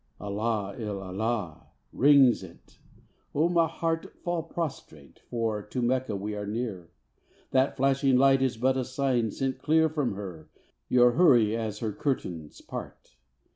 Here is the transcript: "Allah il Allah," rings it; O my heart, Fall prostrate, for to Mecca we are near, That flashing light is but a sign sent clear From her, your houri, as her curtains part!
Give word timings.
"Allah 0.19 0.75
il 0.79 0.99
Allah," 0.99 1.67
rings 1.93 2.41
it; 2.41 2.79
O 3.35 3.47
my 3.49 3.67
heart, 3.67 4.17
Fall 4.23 4.41
prostrate, 4.41 5.19
for 5.29 5.61
to 5.61 5.79
Mecca 5.79 6.15
we 6.15 6.33
are 6.35 6.47
near, 6.47 6.89
That 7.51 7.77
flashing 7.77 8.17
light 8.17 8.41
is 8.41 8.57
but 8.57 8.77
a 8.77 8.83
sign 8.83 9.29
sent 9.29 9.59
clear 9.59 9.89
From 9.89 10.15
her, 10.15 10.49
your 10.89 11.11
houri, 11.17 11.55
as 11.55 11.81
her 11.85 11.91
curtains 11.93 12.61
part! 12.61 13.15